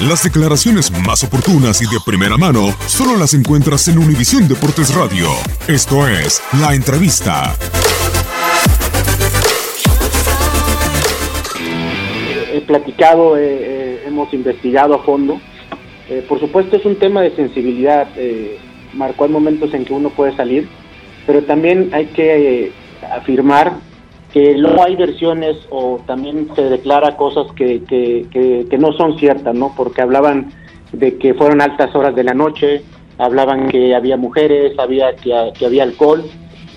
Las 0.00 0.24
declaraciones 0.24 0.90
más 1.06 1.24
oportunas 1.24 1.80
y 1.80 1.86
de 1.86 1.98
primera 2.04 2.36
mano 2.36 2.68
solo 2.86 3.16
las 3.16 3.32
encuentras 3.32 3.88
en 3.88 3.96
Univisión 3.96 4.46
Deportes 4.46 4.94
Radio. 4.94 5.26
Esto 5.66 6.06
es 6.06 6.42
La 6.60 6.74
Entrevista. 6.74 7.56
He 12.52 12.60
platicado, 12.60 13.38
hemos 13.38 14.34
investigado 14.34 14.96
a 14.96 15.02
fondo. 15.02 15.40
Eh, 16.10 16.22
por 16.28 16.40
supuesto 16.40 16.76
es 16.76 16.84
un 16.84 16.96
tema 16.96 17.22
de 17.22 17.34
sensibilidad. 17.34 18.06
Eh, 18.16 18.58
marcó 18.92 19.26
momentos 19.28 19.72
en 19.72 19.86
que 19.86 19.94
uno 19.94 20.10
puede 20.10 20.36
salir, 20.36 20.68
pero 21.26 21.42
también 21.44 21.88
hay 21.94 22.04
que 22.08 22.64
eh, 22.64 22.72
afirmar 23.16 23.78
que 24.36 24.52
luego 24.52 24.84
hay 24.84 24.96
versiones 24.96 25.56
o 25.70 25.98
también 26.06 26.50
se 26.54 26.64
declara 26.64 27.16
cosas 27.16 27.46
que, 27.56 27.82
que, 27.88 28.78
no 28.78 28.92
son 28.92 29.18
ciertas, 29.18 29.54
¿no? 29.54 29.72
Porque 29.74 30.02
hablaban 30.02 30.52
de 30.92 31.16
que 31.16 31.32
fueron 31.32 31.62
altas 31.62 31.94
horas 31.94 32.14
de 32.14 32.22
la 32.22 32.34
noche, 32.34 32.82
hablaban 33.16 33.70
que 33.70 33.94
había 33.94 34.18
mujeres, 34.18 34.78
había 34.78 35.16
que, 35.16 35.32
había 35.64 35.84
alcohol 35.84 36.22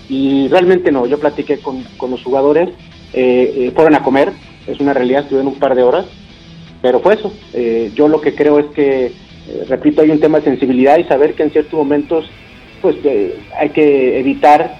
y 0.08 0.48
realmente 0.48 0.90
no. 0.90 1.04
Yo 1.04 1.20
platiqué 1.20 1.58
con, 1.58 1.84
los 2.10 2.22
jugadores, 2.22 2.70
eh, 3.12 3.52
eh, 3.54 3.72
fueron 3.74 3.94
a 3.94 4.02
comer, 4.02 4.32
es 4.66 4.80
una 4.80 4.94
realidad, 4.94 5.24
estuvieron 5.24 5.52
un 5.52 5.58
par 5.58 5.74
de 5.74 5.82
horas, 5.82 6.06
pero 6.80 7.00
fue 7.00 7.12
eso. 7.12 7.30
Eh, 7.52 7.92
yo 7.94 8.08
lo 8.08 8.22
que 8.22 8.34
creo 8.34 8.58
es 8.58 8.68
que, 8.68 9.12
repito, 9.68 10.00
hay 10.00 10.08
un 10.08 10.20
tema 10.20 10.38
de 10.38 10.44
sensibilidad 10.44 10.96
y 10.96 11.04
saber 11.04 11.34
que 11.34 11.42
en 11.42 11.50
ciertos 11.50 11.74
momentos 11.74 12.24
pues 12.80 12.96
hay 13.58 13.68
que 13.68 14.18
evitar, 14.18 14.78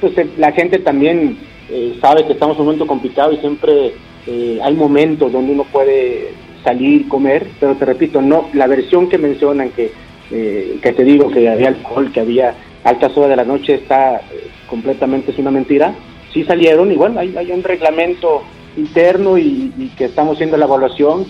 pues 0.00 0.12
la 0.38 0.52
gente 0.52 0.78
también 0.78 1.36
eh, 1.68 1.98
sabe 2.00 2.24
que 2.24 2.34
estamos 2.34 2.56
en 2.56 2.60
un 2.60 2.66
momento 2.66 2.86
complicado 2.86 3.32
y 3.32 3.38
siempre 3.38 3.94
eh, 4.26 4.60
hay 4.62 4.74
momentos 4.74 5.32
donde 5.32 5.52
uno 5.52 5.64
puede 5.64 6.32
salir, 6.62 7.08
comer, 7.08 7.48
pero 7.58 7.74
te 7.74 7.84
repito, 7.84 8.22
no, 8.22 8.48
la 8.52 8.66
versión 8.66 9.08
que 9.08 9.18
mencionan 9.18 9.70
que, 9.70 9.92
eh, 10.30 10.78
que 10.80 10.92
te 10.92 11.04
digo 11.04 11.28
que 11.28 11.48
había 11.48 11.68
alcohol, 11.68 12.12
que 12.12 12.20
había 12.20 12.54
altas 12.84 13.16
horas 13.16 13.30
de 13.30 13.36
la 13.36 13.44
noche 13.44 13.74
está 13.74 14.20
completamente 14.68 15.32
es 15.32 15.38
una 15.38 15.50
mentira. 15.50 15.94
Sí 16.32 16.44
salieron 16.44 16.92
y 16.92 16.96
bueno, 16.96 17.18
hay, 17.20 17.50
un 17.50 17.62
reglamento 17.62 18.42
interno 18.76 19.38
y, 19.38 19.92
que 19.96 20.04
estamos 20.04 20.34
haciendo 20.34 20.56
la 20.56 20.66
evaluación 20.66 21.26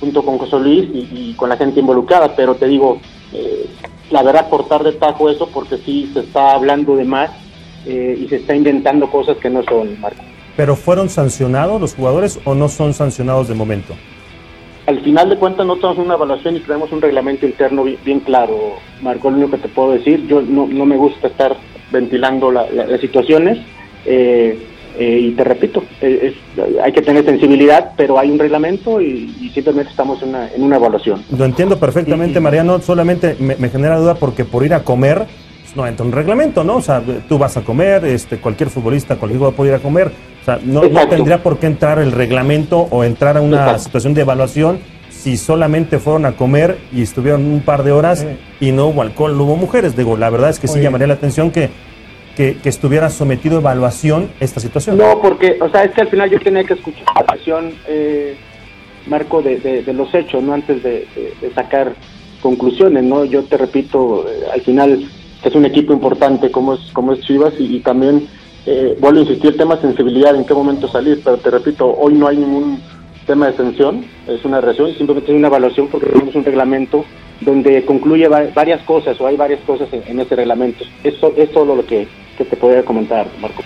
junto 0.00 0.24
con 0.24 0.38
José 0.38 0.58
Luis 0.60 0.88
y, 0.92 1.34
con 1.34 1.48
la 1.48 1.56
gente 1.56 1.80
involucrada, 1.80 2.34
pero 2.36 2.54
te 2.54 2.68
digo, 2.68 3.00
la 4.10 4.22
verdad 4.22 4.48
cortar 4.48 4.84
de 4.84 4.92
tajo 4.92 5.28
eso 5.28 5.48
porque 5.52 5.78
sí 5.78 6.10
se 6.12 6.20
está 6.20 6.52
hablando 6.52 6.94
de 6.94 7.04
más 7.04 7.30
eh, 7.86 8.18
y 8.20 8.28
se 8.28 8.36
está 8.36 8.54
inventando 8.54 9.10
cosas 9.10 9.36
que 9.38 9.50
no 9.50 9.62
son, 9.64 10.00
Marco. 10.00 10.22
¿Pero 10.56 10.76
fueron 10.76 11.08
sancionados 11.08 11.80
los 11.80 11.94
jugadores 11.94 12.38
o 12.44 12.54
no 12.54 12.68
son 12.68 12.94
sancionados 12.94 13.48
de 13.48 13.54
momento? 13.54 13.94
Al 14.86 15.00
final 15.00 15.30
de 15.30 15.36
cuentas 15.36 15.66
no 15.66 15.76
tenemos 15.76 15.98
una 15.98 16.14
evaluación 16.14 16.56
y 16.56 16.60
tenemos 16.60 16.92
un 16.92 17.00
reglamento 17.00 17.46
interno 17.46 17.84
bien, 17.84 18.20
claro, 18.20 18.74
Marco, 19.00 19.30
lo 19.30 19.36
único 19.36 19.52
que 19.52 19.62
te 19.62 19.68
puedo 19.68 19.92
decir, 19.92 20.26
yo 20.26 20.42
no, 20.42 20.66
no 20.66 20.84
me 20.84 20.96
gusta 20.96 21.28
estar 21.28 21.56
ventilando 21.90 22.50
las 22.50 23.00
situaciones 23.00 23.58
eh, 24.04 24.58
eh, 24.98 25.18
y 25.22 25.30
te 25.32 25.42
repito, 25.42 25.82
hay 26.82 26.92
que 26.92 27.02
tener 27.02 27.24
sensibilidad, 27.24 27.92
pero 27.96 28.18
hay 28.18 28.30
un 28.30 28.38
reglamento 28.38 29.00
y, 29.00 29.50
simplemente 29.54 29.90
estamos 29.90 30.22
en 30.22 30.30
una, 30.30 30.52
en 30.52 30.62
una, 30.62 30.76
evaluación. 30.76 31.22
Lo 31.36 31.44
entiendo 31.44 31.78
perfectamente, 31.78 32.38
Mariano, 32.38 32.80
solamente 32.80 33.36
me, 33.38 33.56
me 33.56 33.70
genera 33.70 33.98
duda 33.98 34.14
porque 34.16 34.44
por 34.44 34.64
ir 34.64 34.74
a 34.74 34.84
comer 34.84 35.26
no 35.74 35.86
entra 35.86 36.06
un 36.06 36.12
reglamento, 36.12 36.64
¿no? 36.64 36.76
O 36.76 36.82
sea, 36.82 37.02
tú 37.28 37.38
vas 37.38 37.56
a 37.56 37.62
comer, 37.62 38.04
este, 38.04 38.38
cualquier 38.38 38.70
futbolista, 38.70 39.16
cualquier 39.16 39.38
jugador 39.38 39.56
puede 39.56 39.70
ir 39.70 39.76
a 39.76 39.80
comer. 39.80 40.10
O 40.42 40.44
sea, 40.44 40.58
no, 40.62 40.82
tendría 41.08 41.42
por 41.42 41.58
qué 41.58 41.66
entrar 41.66 41.98
el 41.98 42.12
reglamento 42.12 42.80
o 42.90 43.02
entrar 43.02 43.36
a 43.36 43.40
una 43.40 43.78
situación 43.78 44.14
de 44.14 44.22
evaluación 44.22 44.78
si 45.08 45.36
solamente 45.38 45.98
fueron 45.98 46.26
a 46.26 46.32
comer 46.32 46.76
y 46.92 47.00
estuvieron 47.00 47.46
un 47.46 47.62
par 47.62 47.82
de 47.82 47.92
horas 47.92 48.26
y 48.60 48.72
no 48.72 48.88
hubo 48.88 49.00
alcohol, 49.00 49.36
no 49.38 49.44
hubo 49.44 49.56
mujeres. 49.56 49.96
Digo, 49.96 50.16
la 50.18 50.28
verdad 50.28 50.50
es 50.50 50.58
que 50.58 50.68
sí 50.68 50.80
llamaría 50.80 51.06
la 51.06 51.14
atención 51.14 51.50
que, 51.50 51.70
que, 52.36 52.58
estuviera 52.64 53.08
sometido 53.08 53.56
a 53.56 53.60
evaluación 53.60 54.30
esta 54.38 54.60
situación. 54.60 54.98
No, 54.98 55.20
porque, 55.22 55.56
o 55.62 55.70
sea, 55.70 55.84
es 55.84 55.92
que 55.92 56.02
al 56.02 56.08
final 56.08 56.28
yo 56.28 56.38
tenía 56.40 56.64
que 56.64 56.74
escuchar 56.74 57.04
la 57.14 57.22
evaluación, 57.22 57.72
eh, 57.88 58.36
Marco, 59.06 59.40
de, 59.40 59.58
de, 59.58 59.92
los 59.94 60.14
hechos, 60.14 60.42
¿no? 60.42 60.52
Antes 60.52 60.82
de, 60.82 61.06
sacar 61.54 61.94
conclusiones, 62.42 63.02
¿no? 63.02 63.24
Yo 63.24 63.44
te 63.44 63.56
repito, 63.56 64.26
eh, 64.28 64.44
al 64.52 64.60
final 64.60 65.08
es 65.44 65.54
un 65.54 65.64
equipo 65.64 65.92
importante 65.92 66.50
como 66.50 66.74
es, 66.74 66.80
como 66.92 67.12
es 67.12 67.20
Chivas 67.20 67.54
y, 67.58 67.80
también 67.80 68.26
eh, 68.66 68.96
vuelvo 69.00 69.18
a 69.18 69.22
insistir 69.22 69.50
el 69.50 69.56
tema 69.56 69.76
de 69.76 69.82
sensibilidad, 69.82 70.34
en 70.34 70.44
qué 70.44 70.54
momento 70.54 70.88
salir, 70.88 71.20
pero 71.22 71.36
te 71.36 71.50
repito, 71.50 71.94
hoy 71.98 72.14
no 72.14 72.28
hay 72.28 72.38
ningún 72.38 72.80
tema 73.26 73.46
de 73.46 73.56
sanción, 73.56 74.04
es 74.26 74.44
una 74.44 74.60
reacción, 74.60 74.94
simplemente 74.94 75.32
es 75.32 75.38
una 75.38 75.48
evaluación 75.48 75.88
porque 75.88 76.06
tenemos 76.10 76.34
un 76.34 76.44
reglamento 76.44 77.04
donde 77.40 77.84
concluye 77.84 78.28
varias 78.28 78.82
cosas 78.82 79.20
o 79.20 79.26
hay 79.26 79.36
varias 79.36 79.60
cosas 79.60 79.88
en, 79.92 80.20
ese 80.20 80.36
reglamento. 80.36 80.84
Eso 81.02 81.32
es 81.36 81.50
solo 81.50 81.74
lo 81.74 81.86
que, 81.86 82.06
que 82.38 82.44
te 82.44 82.56
podría 82.56 82.84
comentar, 82.84 83.26
Marco. 83.40 83.62